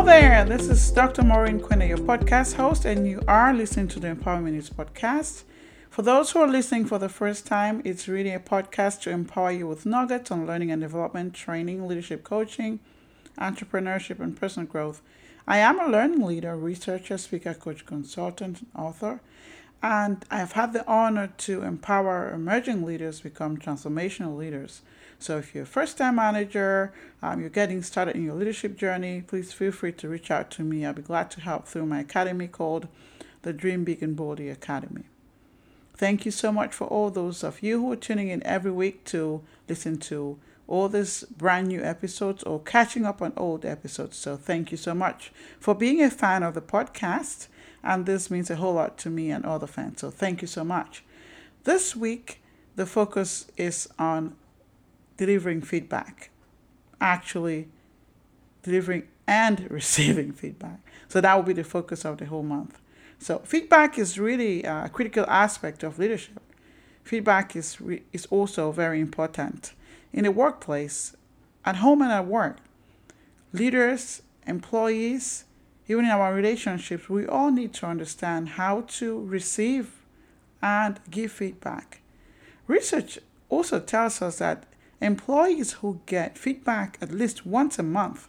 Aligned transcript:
Hello 0.00 0.12
there, 0.12 0.46
this 0.46 0.66
is 0.68 0.90
Dr. 0.92 1.22
Maurine 1.22 1.60
Kwende, 1.60 1.86
your 1.86 1.98
podcast 1.98 2.54
host, 2.54 2.86
and 2.86 3.06
you 3.06 3.20
are 3.28 3.52
listening 3.52 3.86
to 3.88 4.00
the 4.00 4.08
Empower 4.08 4.40
Minutes 4.40 4.70
podcast. 4.70 5.42
For 5.90 6.00
those 6.00 6.30
who 6.30 6.38
are 6.38 6.48
listening 6.48 6.86
for 6.86 6.98
the 6.98 7.10
first 7.10 7.46
time, 7.46 7.82
it's 7.84 8.08
really 8.08 8.32
a 8.32 8.40
podcast 8.40 9.02
to 9.02 9.10
empower 9.10 9.50
you 9.50 9.66
with 9.66 9.84
nuggets 9.84 10.30
on 10.30 10.46
learning 10.46 10.70
and 10.70 10.80
development, 10.80 11.34
training, 11.34 11.86
leadership 11.86 12.24
coaching, 12.24 12.80
entrepreneurship, 13.38 14.20
and 14.20 14.40
personal 14.40 14.66
growth. 14.66 15.02
I 15.46 15.58
am 15.58 15.78
a 15.78 15.86
learning 15.86 16.22
leader, 16.24 16.56
researcher, 16.56 17.18
speaker, 17.18 17.52
coach, 17.52 17.84
consultant, 17.84 18.60
and 18.60 18.68
author, 18.74 19.20
and 19.82 20.24
I 20.30 20.38
have 20.38 20.52
had 20.52 20.72
the 20.72 20.86
honor 20.86 21.32
to 21.38 21.62
empower 21.62 22.30
emerging 22.30 22.84
leaders 22.84 23.20
become 23.20 23.56
transformational 23.56 24.36
leaders. 24.36 24.82
So 25.18 25.38
if 25.38 25.54
you're 25.54 25.64
a 25.64 25.66
first 25.66 25.98
time 25.98 26.16
manager, 26.16 26.92
um, 27.22 27.40
you're 27.40 27.50
getting 27.50 27.82
started 27.82 28.16
in 28.16 28.24
your 28.24 28.34
leadership 28.34 28.76
journey, 28.76 29.22
please 29.26 29.52
feel 29.52 29.72
free 29.72 29.92
to 29.92 30.08
reach 30.08 30.30
out 30.30 30.50
to 30.52 30.62
me. 30.62 30.84
I'll 30.84 30.92
be 30.92 31.02
glad 31.02 31.30
to 31.32 31.40
help 31.40 31.66
through 31.66 31.86
my 31.86 32.00
academy 32.00 32.48
called 32.48 32.88
the 33.42 33.52
Dream 33.52 33.84
Big 33.84 34.02
and 34.02 34.18
Academy. 34.18 35.04
Thank 35.94 36.24
you 36.24 36.30
so 36.30 36.50
much 36.50 36.74
for 36.74 36.86
all 36.86 37.10
those 37.10 37.44
of 37.44 37.62
you 37.62 37.80
who 37.80 37.92
are 37.92 37.96
tuning 37.96 38.28
in 38.28 38.42
every 38.46 38.70
week 38.70 39.04
to 39.06 39.42
listen 39.68 39.98
to 39.98 40.38
all 40.66 40.88
these 40.88 41.24
brand 41.24 41.68
new 41.68 41.82
episodes 41.82 42.42
or 42.44 42.60
catching 42.60 43.04
up 43.04 43.20
on 43.20 43.32
old 43.36 43.66
episodes. 43.66 44.16
So 44.16 44.36
thank 44.36 44.70
you 44.70 44.78
so 44.78 44.94
much 44.94 45.32
for 45.58 45.74
being 45.74 46.00
a 46.00 46.10
fan 46.10 46.42
of 46.42 46.54
the 46.54 46.62
podcast. 46.62 47.48
And 47.82 48.06
this 48.06 48.30
means 48.30 48.50
a 48.50 48.56
whole 48.56 48.74
lot 48.74 48.98
to 48.98 49.10
me 49.10 49.30
and 49.30 49.44
all 49.44 49.58
the 49.58 49.66
fans. 49.66 50.00
So 50.00 50.10
thank 50.10 50.42
you 50.42 50.48
so 50.48 50.64
much. 50.64 51.02
This 51.64 51.96
week, 51.96 52.42
the 52.76 52.86
focus 52.86 53.46
is 53.56 53.88
on 53.98 54.36
delivering 55.16 55.62
feedback, 55.62 56.30
actually 57.00 57.68
delivering 58.62 59.08
and 59.26 59.70
receiving 59.70 60.32
feedback. 60.32 60.80
So 61.08 61.20
that 61.20 61.34
will 61.34 61.42
be 61.42 61.52
the 61.52 61.64
focus 61.64 62.04
of 62.04 62.18
the 62.18 62.26
whole 62.26 62.42
month. 62.42 62.80
So 63.18 63.40
feedback 63.40 63.98
is 63.98 64.18
really 64.18 64.62
a 64.62 64.88
critical 64.92 65.26
aspect 65.28 65.82
of 65.82 65.98
leadership. 65.98 66.40
Feedback 67.04 67.54
is 67.54 67.78
is 68.12 68.26
also 68.26 68.72
very 68.72 69.00
important 69.00 69.72
in 70.12 70.24
the 70.24 70.30
workplace, 70.30 71.16
at 71.64 71.76
home 71.76 72.02
and 72.02 72.12
at 72.12 72.26
work. 72.26 72.58
Leaders, 73.52 74.22
employees, 74.46 75.44
even 75.90 76.04
in 76.04 76.10
our 76.12 76.32
relationships, 76.32 77.08
we 77.08 77.26
all 77.26 77.50
need 77.50 77.74
to 77.74 77.84
understand 77.84 78.50
how 78.50 78.82
to 78.82 79.20
receive 79.22 79.90
and 80.62 81.00
give 81.10 81.32
feedback. 81.32 82.00
Research 82.68 83.18
also 83.48 83.80
tells 83.80 84.22
us 84.22 84.38
that 84.38 84.66
employees 85.00 85.72
who 85.72 86.00
get 86.06 86.38
feedback 86.38 86.96
at 87.02 87.10
least 87.10 87.44
once 87.44 87.76
a 87.76 87.82
month 87.82 88.28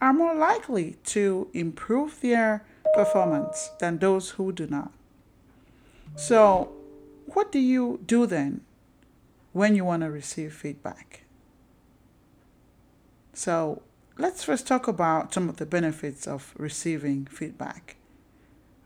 are 0.00 0.14
more 0.14 0.34
likely 0.34 0.96
to 1.04 1.48
improve 1.52 2.22
their 2.22 2.64
performance 2.94 3.68
than 3.80 3.98
those 3.98 4.30
who 4.30 4.50
do 4.50 4.66
not. 4.66 4.90
So, 6.16 6.72
what 7.26 7.52
do 7.52 7.58
you 7.58 8.00
do 8.06 8.24
then 8.24 8.62
when 9.52 9.76
you 9.76 9.84
want 9.84 10.04
to 10.04 10.10
receive 10.10 10.54
feedback? 10.54 11.24
So, 13.34 13.82
let's 14.18 14.44
first 14.44 14.66
talk 14.66 14.88
about 14.88 15.32
some 15.32 15.48
of 15.48 15.56
the 15.56 15.66
benefits 15.66 16.26
of 16.26 16.52
receiving 16.56 17.26
feedback. 17.26 17.96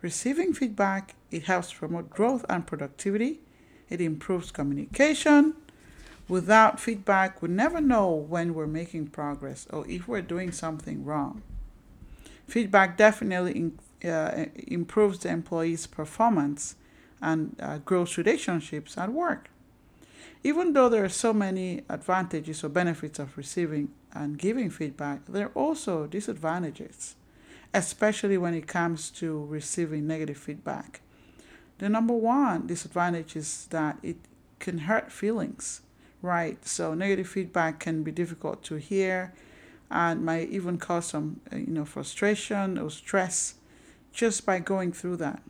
Receiving 0.00 0.54
feedback, 0.54 1.14
it 1.30 1.44
helps 1.44 1.72
promote 1.72 2.10
growth 2.10 2.44
and 2.48 2.66
productivity. 2.66 3.40
It 3.88 4.00
improves 4.00 4.50
communication, 4.50 5.54
Without 6.28 6.80
feedback, 6.80 7.40
we 7.40 7.48
never 7.48 7.80
know 7.80 8.10
when 8.10 8.52
we're 8.52 8.66
making 8.66 9.08
progress 9.08 9.66
or 9.70 9.86
if 9.88 10.08
we're 10.08 10.22
doing 10.22 10.50
something 10.50 11.04
wrong. 11.04 11.42
Feedback 12.48 12.96
definitely 12.96 13.52
in, 13.52 13.78
uh, 14.10 14.46
improves 14.66 15.20
the 15.20 15.28
employee's 15.28 15.86
performance 15.86 16.74
and 17.22 17.56
uh, 17.60 17.78
grows 17.78 18.18
relationships 18.18 18.98
at 18.98 19.12
work. 19.12 19.50
Even 20.42 20.72
though 20.72 20.88
there 20.88 21.04
are 21.04 21.08
so 21.08 21.32
many 21.32 21.82
advantages 21.88 22.64
or 22.64 22.68
benefits 22.68 23.18
of 23.18 23.36
receiving 23.36 23.88
and 24.16 24.38
giving 24.38 24.70
feedback, 24.70 25.26
there 25.26 25.46
are 25.46 25.52
also 25.52 26.06
disadvantages, 26.06 27.16
especially 27.74 28.38
when 28.38 28.54
it 28.54 28.66
comes 28.66 29.10
to 29.10 29.44
receiving 29.44 30.06
negative 30.06 30.38
feedback. 30.38 31.00
The 31.78 31.88
number 31.88 32.14
one 32.14 32.66
disadvantage 32.66 33.36
is 33.36 33.66
that 33.70 33.98
it 34.02 34.16
can 34.58 34.78
hurt 34.78 35.12
feelings 35.12 35.82
right? 36.22 36.64
So 36.66 36.94
negative 36.94 37.28
feedback 37.28 37.80
can 37.80 38.02
be 38.02 38.10
difficult 38.10 38.62
to 38.64 38.76
hear 38.76 39.32
and 39.90 40.24
might 40.24 40.50
even 40.50 40.78
cause 40.78 41.06
some, 41.06 41.40
uh, 41.52 41.56
you 41.56 41.68
know, 41.68 41.84
frustration 41.84 42.78
or 42.78 42.90
stress 42.90 43.54
just 44.12 44.44
by 44.44 44.58
going 44.58 44.92
through 44.92 45.16
that. 45.18 45.42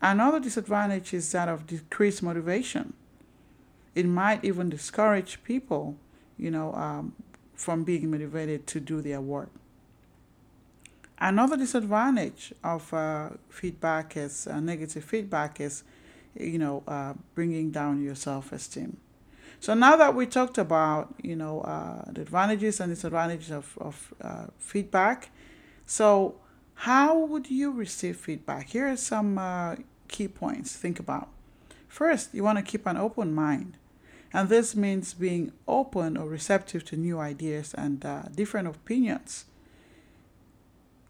Another 0.00 0.40
disadvantage 0.40 1.12
is 1.12 1.30
that 1.32 1.48
of 1.48 1.66
decreased 1.66 2.22
motivation. 2.22 2.94
It 3.94 4.06
might 4.06 4.44
even 4.44 4.70
discourage 4.70 5.44
people, 5.44 5.96
you 6.38 6.50
know, 6.50 6.72
um, 6.74 7.14
from 7.62 7.84
being 7.84 8.10
motivated 8.10 8.66
to 8.66 8.80
do 8.80 9.00
their 9.00 9.20
work. 9.20 9.50
Another 11.18 11.56
disadvantage 11.56 12.52
of 12.64 12.92
uh, 12.92 13.30
feedback 13.48 14.16
is 14.16 14.48
uh, 14.48 14.58
negative 14.58 15.04
feedback 15.04 15.60
is, 15.60 15.84
you 16.34 16.58
know, 16.58 16.82
uh, 16.88 17.14
bringing 17.36 17.70
down 17.70 18.02
your 18.02 18.16
self-esteem. 18.16 18.96
So 19.60 19.74
now 19.74 19.94
that 19.94 20.16
we 20.16 20.26
talked 20.26 20.58
about, 20.58 21.14
you 21.22 21.36
know, 21.36 21.60
uh, 21.60 22.10
the 22.10 22.22
advantages 22.22 22.80
and 22.80 22.92
disadvantages 22.92 23.52
of, 23.52 23.78
of 23.80 24.14
uh, 24.20 24.46
feedback, 24.58 25.30
so 25.86 26.34
how 26.74 27.16
would 27.16 27.48
you 27.48 27.70
receive 27.70 28.16
feedback? 28.16 28.70
Here 28.70 28.88
are 28.88 28.96
some 28.96 29.38
uh, 29.38 29.76
key 30.08 30.26
points 30.26 30.74
think 30.74 30.98
about. 30.98 31.28
First, 31.86 32.34
you 32.34 32.42
want 32.42 32.58
to 32.58 32.64
keep 32.64 32.86
an 32.86 32.96
open 32.96 33.32
mind. 33.32 33.78
And 34.32 34.48
this 34.48 34.74
means 34.74 35.14
being 35.14 35.52
open 35.68 36.16
or 36.16 36.26
receptive 36.26 36.84
to 36.86 36.96
new 36.96 37.18
ideas 37.18 37.74
and 37.74 38.04
uh, 38.04 38.22
different 38.34 38.68
opinions. 38.68 39.44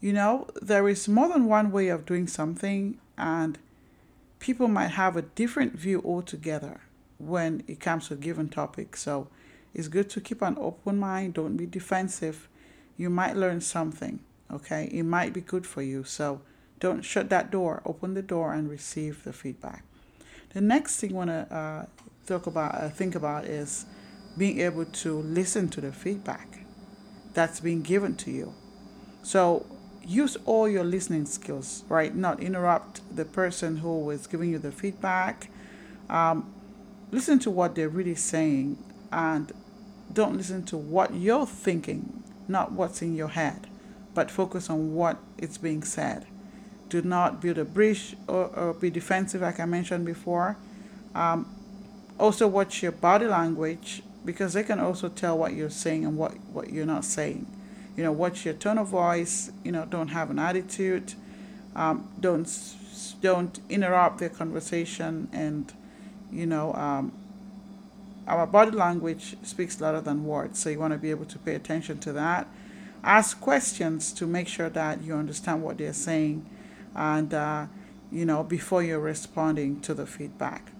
You 0.00 0.12
know, 0.12 0.48
there 0.60 0.88
is 0.88 1.08
more 1.08 1.28
than 1.28 1.46
one 1.46 1.72
way 1.72 1.88
of 1.88 2.04
doing 2.04 2.26
something, 2.26 2.98
and 3.16 3.58
people 4.38 4.68
might 4.68 4.88
have 4.88 5.16
a 5.16 5.22
different 5.22 5.72
view 5.72 6.02
altogether 6.04 6.80
when 7.18 7.62
it 7.66 7.80
comes 7.80 8.08
to 8.08 8.14
a 8.14 8.18
given 8.18 8.50
topic. 8.50 8.96
So 8.96 9.28
it's 9.72 9.88
good 9.88 10.10
to 10.10 10.20
keep 10.20 10.42
an 10.42 10.56
open 10.60 10.98
mind. 10.98 11.34
Don't 11.34 11.56
be 11.56 11.66
defensive. 11.66 12.48
You 12.98 13.08
might 13.08 13.36
learn 13.36 13.62
something, 13.62 14.20
okay? 14.52 14.90
It 14.92 15.04
might 15.04 15.32
be 15.32 15.40
good 15.40 15.66
for 15.66 15.80
you. 15.80 16.04
So 16.04 16.42
don't 16.78 17.02
shut 17.02 17.30
that 17.30 17.50
door. 17.50 17.82
Open 17.86 18.12
the 18.12 18.22
door 18.22 18.52
and 18.52 18.68
receive 18.68 19.24
the 19.24 19.32
feedback. 19.32 19.82
The 20.52 20.60
next 20.60 21.00
thing 21.00 21.12
I 21.12 21.14
want 21.14 21.30
to 21.30 21.54
uh, 21.54 21.86
talk 22.26 22.46
about, 22.46 22.74
uh, 22.74 22.88
think 22.88 23.14
about 23.14 23.44
is 23.44 23.86
being 24.36 24.60
able 24.60 24.84
to 24.84 25.18
listen 25.22 25.68
to 25.68 25.80
the 25.80 25.92
feedback 25.92 26.64
that's 27.32 27.60
being 27.60 27.82
given 27.82 28.16
to 28.16 28.30
you. 28.30 28.54
So 29.22 29.66
use 30.04 30.36
all 30.44 30.68
your 30.68 30.84
listening 30.84 31.26
skills, 31.26 31.84
right? 31.88 32.14
Not 32.14 32.40
interrupt 32.40 33.00
the 33.14 33.24
person 33.24 33.78
who 33.78 34.10
is 34.10 34.26
giving 34.26 34.50
you 34.50 34.58
the 34.58 34.72
feedback. 34.72 35.50
Um, 36.08 36.52
listen 37.10 37.38
to 37.40 37.50
what 37.50 37.74
they're 37.74 37.88
really 37.88 38.14
saying 38.14 38.78
and 39.12 39.52
don't 40.12 40.36
listen 40.36 40.64
to 40.64 40.76
what 40.76 41.14
you're 41.14 41.46
thinking, 41.46 42.22
not 42.48 42.72
what's 42.72 43.02
in 43.02 43.14
your 43.14 43.28
head, 43.28 43.66
but 44.14 44.30
focus 44.30 44.70
on 44.70 44.94
what 44.94 45.18
is 45.38 45.58
being 45.58 45.82
said. 45.82 46.26
Do 46.88 47.02
not 47.02 47.40
build 47.40 47.58
a 47.58 47.64
bridge 47.64 48.16
or, 48.28 48.46
or 48.46 48.74
be 48.74 48.90
defensive, 48.90 49.40
like 49.42 49.58
I 49.58 49.64
mentioned 49.64 50.06
before. 50.06 50.56
Um, 51.14 51.55
also, 52.18 52.46
watch 52.48 52.82
your 52.82 52.92
body 52.92 53.26
language 53.26 54.02
because 54.24 54.54
they 54.54 54.62
can 54.62 54.80
also 54.80 55.08
tell 55.08 55.38
what 55.38 55.52
you're 55.52 55.70
saying 55.70 56.04
and 56.04 56.16
what, 56.16 56.32
what 56.52 56.70
you're 56.70 56.86
not 56.86 57.04
saying. 57.04 57.46
You 57.96 58.04
know, 58.04 58.12
watch 58.12 58.44
your 58.44 58.54
tone 58.54 58.78
of 58.78 58.88
voice. 58.88 59.50
You 59.64 59.72
know, 59.72 59.86
don't 59.86 60.08
have 60.08 60.30
an 60.30 60.38
attitude. 60.38 61.14
Um, 61.74 62.08
don't 62.20 62.48
don't 63.20 63.58
interrupt 63.68 64.18
their 64.18 64.28
conversation 64.30 65.28
and 65.32 65.72
you 66.30 66.46
know, 66.46 66.72
um, 66.74 67.12
our 68.26 68.46
body 68.46 68.72
language 68.72 69.36
speaks 69.42 69.80
louder 69.80 70.00
than 70.00 70.24
words, 70.24 70.58
so 70.58 70.68
you 70.68 70.78
want 70.78 70.92
to 70.92 70.98
be 70.98 71.10
able 71.10 71.26
to 71.26 71.38
pay 71.38 71.54
attention 71.54 71.98
to 72.00 72.12
that. 72.12 72.48
Ask 73.04 73.40
questions 73.40 74.12
to 74.14 74.26
make 74.26 74.48
sure 74.48 74.68
that 74.68 75.02
you 75.02 75.14
understand 75.14 75.62
what 75.62 75.78
they're 75.78 75.92
saying, 75.92 76.44
and 76.94 77.32
uh, 77.32 77.66
you 78.10 78.24
know 78.24 78.42
before 78.42 78.82
you're 78.82 78.98
responding 79.00 79.80
to 79.82 79.94
the 79.94 80.06
feedback. 80.06 80.72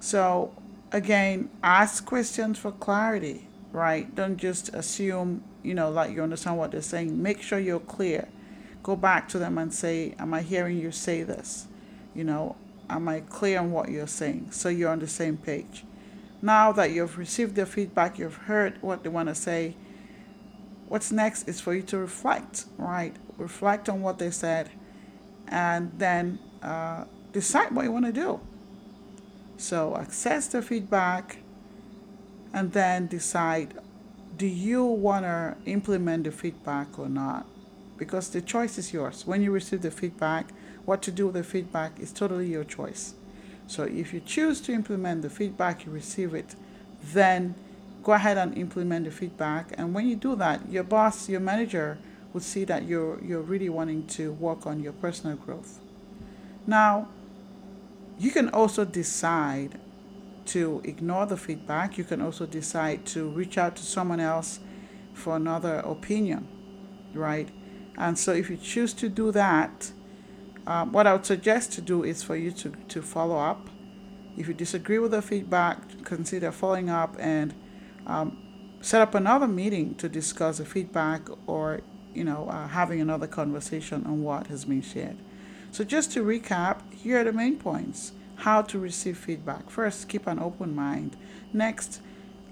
So 0.00 0.52
again, 0.92 1.50
ask 1.62 2.04
questions 2.04 2.58
for 2.58 2.72
clarity, 2.72 3.46
right? 3.72 4.12
Don't 4.14 4.36
just 4.36 4.70
assume 4.70 5.44
you 5.62 5.74
know 5.74 5.90
like 5.90 6.10
you 6.12 6.22
understand 6.22 6.58
what 6.58 6.72
they're 6.72 6.82
saying. 6.82 7.22
Make 7.22 7.42
sure 7.42 7.58
you're 7.58 7.80
clear. 7.80 8.28
Go 8.82 8.96
back 8.96 9.28
to 9.28 9.38
them 9.38 9.58
and 9.58 9.72
say, 9.72 10.14
"Am 10.18 10.34
I 10.34 10.42
hearing 10.42 10.78
you 10.78 10.90
say 10.90 11.22
this?" 11.22 11.66
You 12.14 12.24
know, 12.24 12.56
Am 12.90 13.08
I 13.08 13.20
clear 13.20 13.60
on 13.60 13.70
what 13.70 13.88
you're 13.88 14.08
saying? 14.08 14.48
So 14.50 14.68
you're 14.68 14.90
on 14.90 14.98
the 14.98 15.06
same 15.06 15.36
page. 15.36 15.84
Now 16.42 16.72
that 16.72 16.90
you've 16.90 17.16
received 17.16 17.54
their 17.54 17.66
feedback, 17.66 18.18
you've 18.18 18.34
heard 18.34 18.82
what 18.82 19.04
they 19.04 19.08
want 19.08 19.28
to 19.28 19.34
say, 19.34 19.76
what's 20.88 21.12
next 21.12 21.48
is 21.48 21.60
for 21.60 21.72
you 21.72 21.82
to 21.82 21.98
reflect, 21.98 22.64
right? 22.78 23.14
Reflect 23.38 23.88
on 23.88 24.02
what 24.02 24.18
they 24.18 24.32
said 24.32 24.70
and 25.46 25.92
then 25.98 26.40
uh, 26.62 27.04
decide 27.32 27.70
what 27.70 27.84
you 27.84 27.92
want 27.92 28.06
to 28.06 28.12
do. 28.12 28.40
So, 29.60 29.94
access 29.94 30.46
the 30.46 30.62
feedback 30.62 31.36
and 32.54 32.72
then 32.72 33.08
decide 33.08 33.74
do 34.38 34.46
you 34.46 34.82
want 34.82 35.26
to 35.26 35.54
implement 35.66 36.24
the 36.24 36.30
feedback 36.30 36.98
or 36.98 37.10
not? 37.10 37.46
Because 37.98 38.30
the 38.30 38.40
choice 38.40 38.78
is 38.78 38.94
yours. 38.94 39.26
When 39.26 39.42
you 39.42 39.52
receive 39.52 39.82
the 39.82 39.90
feedback, 39.90 40.46
what 40.86 41.02
to 41.02 41.12
do 41.12 41.26
with 41.26 41.34
the 41.34 41.44
feedback 41.44 42.00
is 42.00 42.10
totally 42.10 42.46
your 42.46 42.64
choice. 42.64 43.12
So 43.66 43.82
if 43.82 44.14
you 44.14 44.20
choose 44.20 44.62
to 44.62 44.72
implement 44.72 45.20
the 45.20 45.28
feedback, 45.28 45.84
you 45.84 45.92
receive 45.92 46.32
it, 46.32 46.54
then 47.12 47.54
go 48.02 48.12
ahead 48.12 48.38
and 48.38 48.56
implement 48.56 49.04
the 49.04 49.10
feedback. 49.10 49.74
And 49.76 49.92
when 49.92 50.08
you 50.08 50.16
do 50.16 50.36
that, 50.36 50.70
your 50.70 50.84
boss, 50.84 51.28
your 51.28 51.40
manager 51.40 51.98
will 52.32 52.40
see 52.40 52.64
that 52.64 52.84
you're 52.84 53.22
you're 53.22 53.42
really 53.42 53.68
wanting 53.68 54.06
to 54.06 54.32
work 54.32 54.66
on 54.66 54.80
your 54.80 54.94
personal 54.94 55.36
growth. 55.36 55.80
Now, 56.66 57.08
you 58.20 58.30
can 58.30 58.50
also 58.50 58.84
decide 58.84 59.80
to 60.44 60.82
ignore 60.84 61.24
the 61.24 61.38
feedback. 61.38 61.96
You 61.96 62.04
can 62.04 62.20
also 62.20 62.44
decide 62.44 63.06
to 63.06 63.26
reach 63.26 63.56
out 63.56 63.76
to 63.76 63.82
someone 63.82 64.20
else 64.20 64.60
for 65.14 65.36
another 65.36 65.76
opinion, 65.76 66.46
right? 67.14 67.48
And 67.96 68.18
so 68.18 68.32
if 68.32 68.50
you 68.50 68.58
choose 68.58 68.92
to 68.94 69.08
do 69.08 69.32
that, 69.32 69.92
um, 70.66 70.92
what 70.92 71.06
I 71.06 71.14
would 71.14 71.24
suggest 71.24 71.72
to 71.72 71.80
do 71.80 72.04
is 72.04 72.22
for 72.22 72.36
you 72.36 72.50
to, 72.52 72.70
to 72.88 73.00
follow 73.00 73.38
up. 73.38 73.70
If 74.36 74.48
you 74.48 74.54
disagree 74.54 74.98
with 74.98 75.12
the 75.12 75.22
feedback, 75.22 76.04
consider 76.04 76.52
following 76.52 76.90
up 76.90 77.16
and 77.18 77.54
um, 78.06 78.76
set 78.82 79.00
up 79.00 79.14
another 79.14 79.48
meeting 79.48 79.94
to 79.94 80.10
discuss 80.10 80.58
the 80.58 80.66
feedback 80.66 81.22
or 81.46 81.80
you 82.14 82.24
know 82.24 82.48
uh, 82.50 82.68
having 82.68 83.00
another 83.00 83.26
conversation 83.26 84.04
on 84.04 84.22
what 84.22 84.48
has 84.48 84.66
been 84.66 84.82
shared. 84.82 85.16
So 85.72 85.84
just 85.84 86.12
to 86.12 86.24
recap, 86.24 86.80
here 86.92 87.20
are 87.20 87.24
the 87.24 87.32
main 87.32 87.56
points 87.56 88.12
how 88.36 88.62
to 88.62 88.78
receive 88.78 89.18
feedback. 89.18 89.70
First, 89.70 90.08
keep 90.08 90.26
an 90.26 90.38
open 90.38 90.74
mind. 90.74 91.16
Next, 91.52 92.00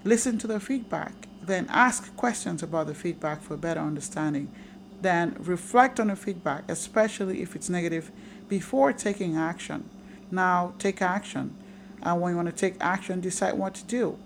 listen 0.04 0.38
to 0.38 0.46
the 0.46 0.60
feedback. 0.60 1.26
Then 1.42 1.66
ask 1.70 2.14
questions 2.16 2.62
about 2.62 2.86
the 2.86 2.94
feedback 2.94 3.42
for 3.42 3.56
better 3.56 3.80
understanding. 3.80 4.52
Then 5.00 5.36
reflect 5.38 5.98
on 5.98 6.08
the 6.08 6.16
feedback, 6.16 6.64
especially 6.68 7.42
if 7.42 7.56
it's 7.56 7.68
negative, 7.68 8.10
before 8.48 8.92
taking 8.92 9.36
action. 9.36 9.88
Now, 10.30 10.74
take 10.78 11.00
action. 11.00 11.56
And 12.02 12.20
when 12.20 12.32
you 12.32 12.36
want 12.36 12.48
to 12.48 12.54
take 12.54 12.76
action, 12.80 13.20
decide 13.20 13.54
what 13.54 13.74
to 13.74 13.84
do. 13.84 14.18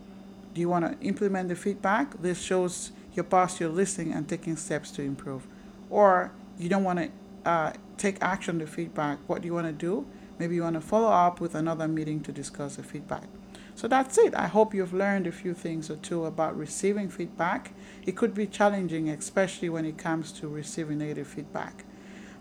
Do 0.53 0.61
you 0.61 0.69
want 0.69 1.01
to 1.01 1.07
implement 1.07 1.49
the 1.49 1.57
feedback? 1.57 2.21
This 2.21 2.43
shows 2.43 2.93
your 3.15 3.25
boss 3.25 3.61
you're 3.61 3.71
listening 3.71 4.13
and 4.13 4.29
taking 4.29 4.57
steps 4.57 4.91
to 4.93 5.03
improve. 5.03 5.47
Or 5.89 6.33
you 6.59 6.69
don't 6.69 6.85
want 6.85 6.99
to 6.99 7.11
uh, 7.45 7.73
take 7.97 8.19
action 8.21 8.59
to 8.59 8.67
feedback. 8.67 9.19
What 9.27 9.43
do 9.43 9.47
you 9.47 9.55
want 9.55 9.67
to 9.67 9.73
do? 9.73 10.07
Maybe 10.39 10.55
you 10.57 10.63
want 10.63 10.75
to 10.75 10.81
follow 10.81 11.09
up 11.09 11.41
with 11.41 11.55
another 11.55 11.87
meeting 11.87 12.21
to 12.23 12.33
discuss 12.33 12.77
the 12.77 12.83
feedback. 12.83 13.25
So 13.75 13.89
that's 13.89 14.19
it. 14.19 14.35
I 14.35 14.49
hope 14.49 14.75
you've 14.75 14.93
learned 14.93 15.27
a 15.27 15.33
few 15.33 15.55
things 15.55 15.91
or 15.91 15.97
two 15.97 16.25
about 16.25 16.57
receiving 16.57 17.09
feedback. 17.09 17.73
It 18.05 18.17
could 18.17 18.35
be 18.35 18.47
challenging, 18.47 19.09
especially 19.09 19.69
when 19.69 19.85
it 19.85 19.97
comes 19.97 20.33
to 20.33 20.49
receiving 20.49 20.99
negative 20.99 21.27
feedback. 21.27 21.85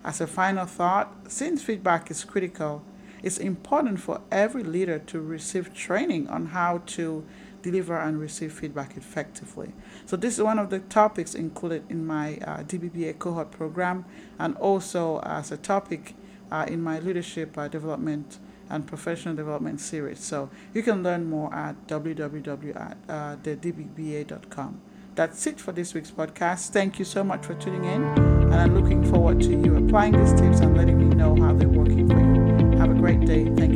As 0.04 0.20
a 0.20 0.28
final 0.28 0.66
thought, 0.66 1.14
since 1.28 1.64
feedback 1.64 2.12
is 2.12 2.24
critical, 2.24 2.84
it's 3.24 3.38
important 3.38 4.00
for 4.00 4.22
every 4.32 4.64
leader 4.64 4.98
to 4.98 5.22
receive 5.22 5.74
training 5.74 6.28
on 6.28 6.48
how 6.48 6.82
to 6.88 7.24
deliver 7.62 7.98
and 7.98 8.20
receive 8.20 8.54
feedback 8.54 8.98
effectively. 8.98 9.74
So, 10.06 10.18
this 10.18 10.38
is 10.38 10.44
one 10.44 10.60
of 10.60 10.70
the 10.70 10.80
topics 10.80 11.36
included 11.36 11.84
in 11.90 12.06
my 12.06 12.38
uh, 12.38 12.64
DBBA 12.64 13.20
cohort 13.20 13.52
program 13.52 14.06
and 14.40 14.56
also 14.58 15.20
as 15.20 15.52
a 15.52 15.58
topic 15.58 16.16
uh, 16.52 16.66
in 16.68 16.82
my 16.82 17.00
leadership 17.00 17.58
uh, 17.58 17.68
development 17.68 18.40
and 18.72 18.88
professional 18.88 19.36
development 19.36 19.80
series. 19.80 20.20
So 20.20 20.50
you 20.74 20.82
can 20.82 21.04
learn 21.04 21.30
more 21.30 21.54
at 21.54 21.76
www.thedbba.com. 21.88 24.82
That's 25.14 25.46
it 25.46 25.60
for 25.60 25.74
this 25.74 25.94
week's 25.94 26.12
podcast. 26.12 26.70
Thank 26.70 26.98
you 26.98 27.04
so 27.04 27.22
much 27.24 27.46
for 27.46 27.54
tuning 27.56 27.84
in, 27.84 28.04
and 28.04 28.56
I'm 28.56 28.82
looking 28.82 29.04
forward 29.12 29.42
to 29.42 29.50
you 29.50 29.76
applying 29.76 30.14
these 30.14 30.32
tips 30.40 30.62
and 30.62 30.78
letting 30.78 30.98
me 30.98 31.14
know 31.14 31.36
how 31.36 31.52
they're 31.54 31.68
working 31.68 32.08
for 32.08 32.18
you. 32.18 32.78
Have 32.78 32.92
a 32.92 32.96
great 32.96 33.26
day. 33.26 33.44
Thank 33.58 33.74